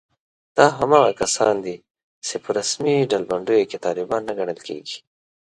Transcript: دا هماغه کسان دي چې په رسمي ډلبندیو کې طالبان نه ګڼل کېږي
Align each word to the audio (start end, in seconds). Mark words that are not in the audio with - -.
دا 0.57 0.67
هماغه 0.79 1.11
کسان 1.21 1.55
دي 1.65 1.75
چې 2.25 2.35
په 2.43 2.49
رسمي 2.57 2.95
ډلبندیو 3.11 3.69
کې 3.69 3.77
طالبان 3.85 4.21
نه 4.29 4.33
ګڼل 4.39 4.59
کېږي 4.67 4.97